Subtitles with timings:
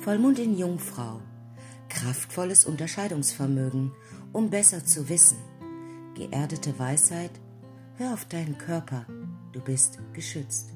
[0.00, 1.20] Vollmond in Jungfrau.
[1.90, 3.92] Kraftvolles Unterscheidungsvermögen,
[4.32, 5.36] um besser zu wissen.
[6.14, 7.32] Geerdete Weisheit.
[7.96, 9.04] Hör auf deinen Körper.
[9.52, 10.70] Du bist geschützt.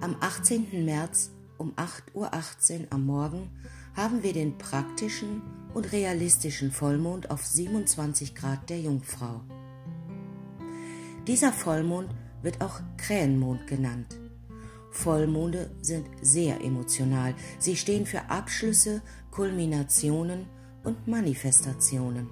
[0.00, 0.84] Am 18.
[0.84, 3.48] März um 8.18 Uhr am Morgen
[3.94, 5.40] haben wir den praktischen
[5.72, 9.42] und realistischen Vollmond auf 27 Grad der Jungfrau.
[11.28, 14.18] Dieser Vollmond wird auch Krähenmond genannt.
[14.96, 17.34] Vollmonde sind sehr emotional.
[17.58, 20.46] Sie stehen für Abschlüsse, Kulminationen
[20.84, 22.28] und Manifestationen.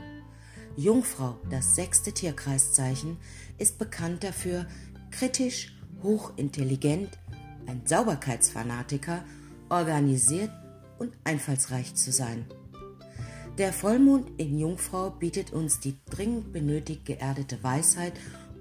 [0.76, 3.18] Jungfrau, das sechste Tierkreiszeichen,
[3.58, 4.66] ist bekannt dafür,
[5.10, 7.10] kritisch, hochintelligent,
[7.66, 9.24] ein Sauberkeitsfanatiker,
[9.68, 10.50] organisiert
[10.98, 12.46] und einfallsreich zu sein.
[13.58, 18.14] Der Vollmond in Jungfrau bietet uns die dringend benötigt geerdete Weisheit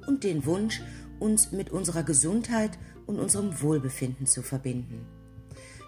[0.07, 0.81] und den Wunsch,
[1.19, 5.05] uns mit unserer Gesundheit und unserem Wohlbefinden zu verbinden.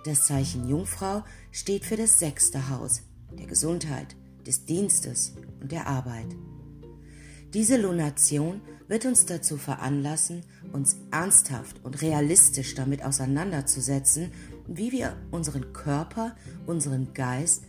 [0.05, 3.01] Das Zeichen Jungfrau steht für das sechste Haus,
[3.37, 6.35] der Gesundheit, des Dienstes und der Arbeit.
[7.53, 14.31] Diese Lunation wird uns dazu veranlassen, uns ernsthaft und realistisch damit auseinanderzusetzen,
[14.67, 16.35] wie wir unseren Körper,
[16.65, 17.63] unseren Geist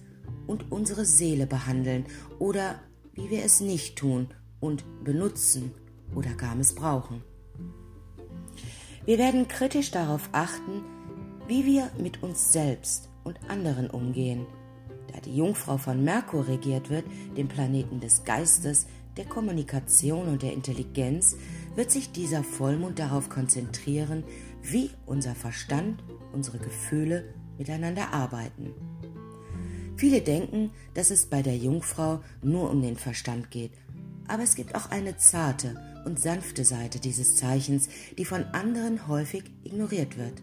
[0.47, 2.07] und unsere Seele behandeln
[2.39, 2.81] oder
[3.15, 4.29] wie wir es nicht tun
[4.61, 5.73] und benutzen
[6.15, 7.23] oder gar missbrauchen.
[9.07, 10.83] Wir werden kritisch darauf achten,
[11.47, 14.47] wie wir mit uns selbst und anderen umgehen.
[15.13, 17.05] Da die Jungfrau von Merkur regiert wird,
[17.37, 21.37] dem Planeten des Geistes, der Kommunikation und der Intelligenz,
[21.77, 24.25] wird sich dieser Vollmond darauf konzentrieren,
[24.61, 28.75] wie unser Verstand, unsere Gefühle miteinander arbeiten.
[29.95, 33.71] Viele denken, dass es bei der Jungfrau nur um den Verstand geht,
[34.29, 39.45] aber es gibt auch eine zarte und sanfte Seite dieses Zeichens, die von anderen häufig
[39.65, 40.43] ignoriert wird.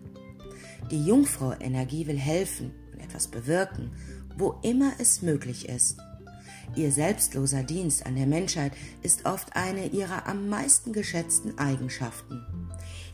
[0.92, 3.92] Die Jungfrau-Energie will helfen und etwas bewirken,
[4.38, 5.98] wo immer es möglich ist.
[6.76, 12.42] Ihr selbstloser Dienst an der Menschheit ist oft eine ihrer am meisten geschätzten Eigenschaften.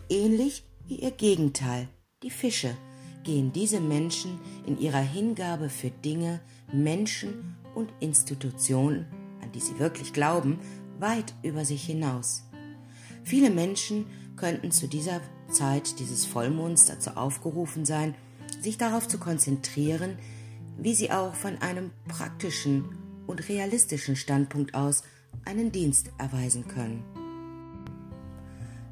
[0.09, 1.88] Ähnlich wie ihr Gegenteil,
[2.24, 2.75] die Fische,
[3.24, 6.40] gehen diese Menschen in ihrer Hingabe für Dinge,
[6.72, 9.06] Menschen und Institutionen,
[9.50, 10.60] an die sie wirklich glauben,
[11.00, 12.44] weit über sich hinaus.
[13.24, 14.06] Viele Menschen
[14.36, 18.16] könnten zu dieser Zeit dieses Vollmonds dazu aufgerufen sein,
[18.62, 20.18] sich darauf zu konzentrieren,
[20.78, 22.86] wie sie auch von einem praktischen
[23.28, 25.04] und realistischen Standpunkt aus
[25.46, 27.04] einen Dienst erweisen können.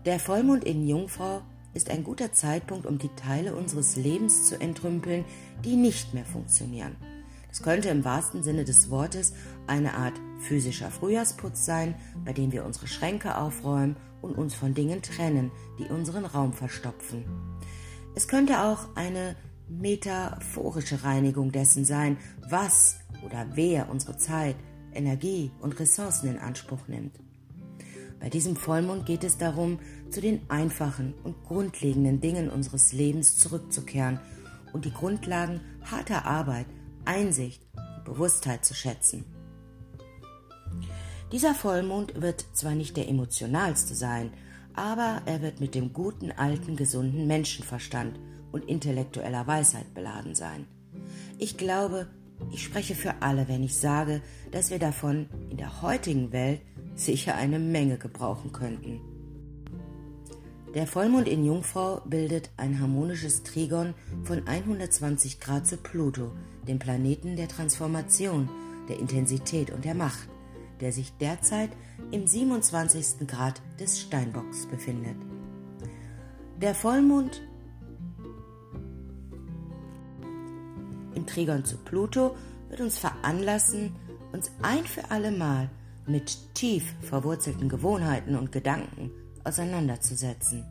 [0.06, 1.41] Der Vollmond in Jungfrau
[1.73, 5.25] ist ein guter Zeitpunkt, um die Teile unseres Lebens zu entrümpeln,
[5.63, 6.96] die nicht mehr funktionieren.
[7.51, 9.34] Es könnte im wahrsten Sinne des Wortes
[9.67, 15.01] eine Art physischer Frühjahrsputz sein, bei dem wir unsere Schränke aufräumen und uns von Dingen
[15.01, 17.25] trennen, die unseren Raum verstopfen.
[18.15, 19.35] Es könnte auch eine
[19.69, 22.17] metaphorische Reinigung dessen sein,
[22.49, 24.55] was oder wer unsere Zeit,
[24.93, 27.19] Energie und Ressourcen in Anspruch nimmt.
[28.19, 34.19] Bei diesem Vollmond geht es darum, zu den einfachen und grundlegenden Dingen unseres Lebens zurückzukehren
[34.73, 36.65] und die Grundlagen harter Arbeit,
[37.05, 39.36] Einsicht und Bewusstheit zu schätzen.
[41.31, 44.31] Dieser Vollmond wird zwar nicht der emotionalste sein,
[44.73, 48.17] aber er wird mit dem guten, alten, gesunden Menschenverstand
[48.53, 50.67] und intellektueller Weisheit beladen sein.
[51.37, 52.07] Ich glaube,
[52.51, 54.21] ich spreche für alle, wenn ich sage,
[54.51, 56.61] dass wir davon in der heutigen Welt
[56.95, 59.01] sicher eine Menge gebrauchen könnten.
[60.75, 66.31] Der Vollmond in Jungfrau bildet ein harmonisches Trigon von 120 Grad zu Pluto,
[66.67, 68.49] dem Planeten der Transformation,
[68.87, 70.29] der Intensität und der Macht
[70.81, 71.69] der sich derzeit
[72.11, 73.27] im 27.
[73.27, 75.15] Grad des Steinbocks befindet.
[76.61, 77.41] Der Vollmond
[81.13, 82.35] im Trigon zu Pluto
[82.69, 83.95] wird uns veranlassen,
[84.31, 85.69] uns ein für alle Mal
[86.07, 89.11] mit tief verwurzelten Gewohnheiten und Gedanken
[89.43, 90.66] auseinanderzusetzen.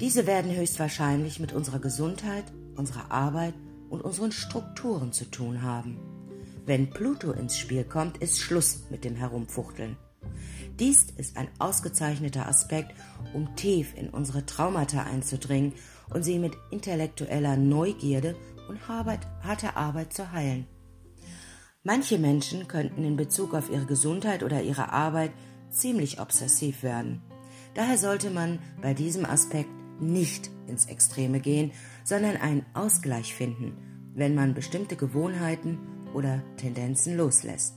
[0.00, 2.44] Diese werden höchstwahrscheinlich mit unserer Gesundheit,
[2.76, 3.54] unserer Arbeit
[3.88, 6.15] und unseren Strukturen zu tun haben.
[6.66, 9.96] Wenn Pluto ins Spiel kommt, ist Schluss mit dem Herumfuchteln.
[10.80, 12.92] Dies ist ein ausgezeichneter Aspekt,
[13.32, 15.74] um tief in unsere Traumata einzudringen
[16.10, 18.34] und sie mit intellektueller Neugierde
[18.68, 20.66] und harter Arbeit zu heilen.
[21.84, 25.30] Manche Menschen könnten in Bezug auf ihre Gesundheit oder ihre Arbeit
[25.70, 27.22] ziemlich obsessiv werden.
[27.74, 29.70] Daher sollte man bei diesem Aspekt
[30.00, 31.70] nicht ins Extreme gehen,
[32.02, 33.76] sondern einen Ausgleich finden,
[34.14, 35.78] wenn man bestimmte Gewohnheiten
[36.16, 37.74] oder Tendenzen loslässt.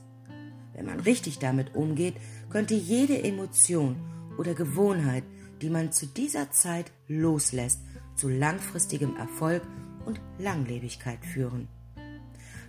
[0.73, 2.15] Wenn man richtig damit umgeht,
[2.49, 3.97] könnte jede Emotion
[4.37, 5.25] oder Gewohnheit,
[5.61, 7.81] die man zu dieser Zeit loslässt,
[8.15, 9.61] zu langfristigem Erfolg
[10.05, 11.67] und Langlebigkeit führen.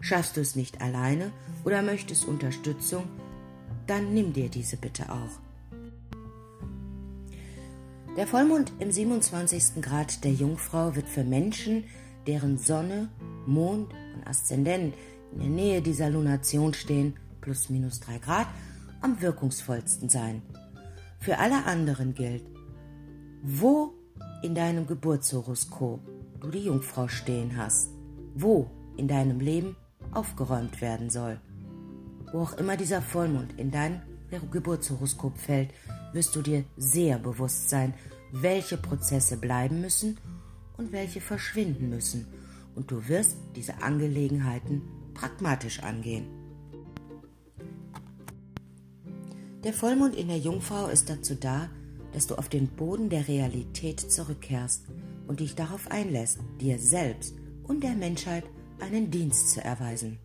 [0.00, 1.30] Schaffst du es nicht alleine
[1.64, 3.04] oder möchtest Unterstützung,
[3.86, 5.38] dann nimm dir diese bitte auch.
[8.16, 9.80] Der Vollmond im 27.
[9.80, 11.84] Grad der Jungfrau wird für Menschen,
[12.26, 13.08] deren Sonne,
[13.46, 14.94] Mond und Aszendent
[15.32, 18.46] in der Nähe dieser Lunation stehen, plus minus 3 Grad,
[19.00, 20.42] am wirkungsvollsten sein.
[21.18, 22.44] Für alle anderen gilt,
[23.42, 23.94] wo
[24.42, 26.00] in deinem Geburtshoroskop
[26.40, 27.90] du die Jungfrau stehen hast,
[28.34, 29.76] wo in deinem Leben
[30.12, 31.40] aufgeräumt werden soll.
[32.32, 34.02] Wo auch immer dieser Vollmond in dein
[34.50, 35.70] Geburtshoroskop fällt,
[36.12, 37.94] wirst du dir sehr bewusst sein,
[38.32, 40.18] welche Prozesse bleiben müssen
[40.76, 42.26] und welche verschwinden müssen,
[42.74, 44.82] und du wirst diese Angelegenheiten
[45.20, 46.26] pragmatisch angehen.
[49.62, 51.68] Der Vollmond in der Jungfrau ist dazu da,
[52.12, 54.86] dass du auf den Boden der Realität zurückkehrst
[55.28, 57.34] und dich darauf einlässt, dir selbst
[57.64, 58.44] und der Menschheit
[58.80, 60.18] einen Dienst zu erweisen.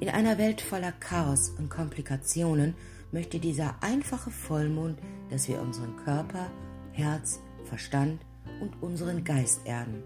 [0.00, 2.74] In einer Welt voller Chaos und Komplikationen
[3.10, 4.98] möchte dieser einfache Vollmond,
[5.30, 6.50] dass wir unseren Körper,
[6.92, 8.20] Herz, Verstand
[8.60, 10.02] und unseren Geist erden.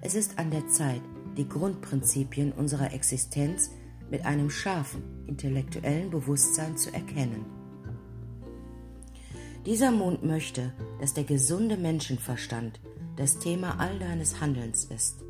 [0.00, 1.02] Es ist an der Zeit,
[1.38, 3.70] die Grundprinzipien unserer Existenz
[4.10, 7.46] mit einem scharfen, intellektuellen Bewusstsein zu erkennen.
[9.64, 12.80] Dieser Mond möchte, dass der gesunde Menschenverstand
[13.16, 15.22] das Thema all deines Handelns ist.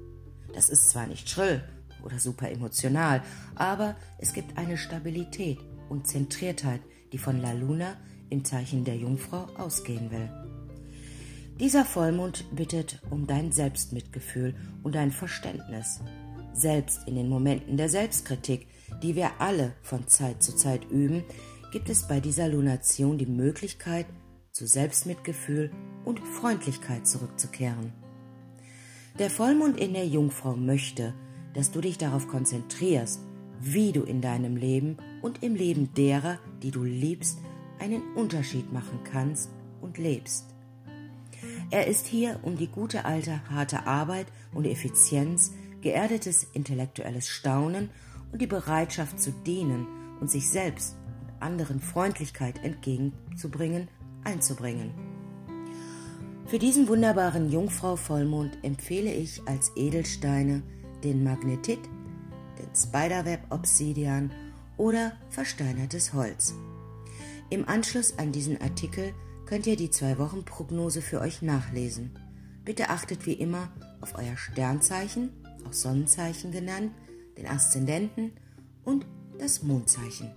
[0.54, 1.62] Das ist zwar nicht schrill
[2.04, 3.22] oder super emotional,
[3.54, 5.58] aber es gibt eine Stabilität
[5.88, 6.80] und Zentriertheit,
[7.12, 7.96] die von La Luna
[8.30, 10.47] im Zeichen der Jungfrau ausgehen will.
[11.60, 16.00] Dieser Vollmond bittet um dein Selbstmitgefühl und dein Verständnis.
[16.52, 18.68] Selbst in den Momenten der Selbstkritik,
[19.02, 21.24] die wir alle von Zeit zu Zeit üben,
[21.72, 24.06] gibt es bei dieser Lunation die Möglichkeit,
[24.52, 25.72] zu Selbstmitgefühl
[26.04, 27.92] und Freundlichkeit zurückzukehren.
[29.18, 31.12] Der Vollmond in der Jungfrau möchte,
[31.54, 33.20] dass du dich darauf konzentrierst,
[33.60, 37.38] wie du in deinem Leben und im Leben derer, die du liebst,
[37.80, 39.50] einen Unterschied machen kannst
[39.80, 40.54] und lebst.
[41.70, 47.90] Er ist hier, um die gute alte harte Arbeit und Effizienz, geerdetes intellektuelles Staunen
[48.32, 49.86] und die Bereitschaft zu dienen
[50.20, 53.88] und sich selbst und anderen Freundlichkeit entgegenzubringen,
[54.24, 54.92] einzubringen.
[56.46, 60.62] Für diesen wunderbaren Jungfrau-Vollmond empfehle ich als Edelsteine
[61.04, 61.80] den Magnetit,
[62.58, 64.30] den Spiderweb Obsidian
[64.78, 66.54] oder versteinertes Holz.
[67.50, 69.12] Im Anschluss an diesen Artikel
[69.48, 72.10] könnt ihr die zwei Wochen Prognose für euch nachlesen.
[72.66, 73.72] Bitte achtet wie immer
[74.02, 75.30] auf euer Sternzeichen,
[75.66, 76.92] auch Sonnenzeichen genannt,
[77.38, 78.32] den Aszendenten
[78.84, 79.06] und
[79.38, 80.34] das Mondzeichen.